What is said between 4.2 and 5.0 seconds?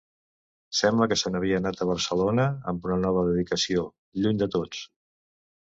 lluny de tots.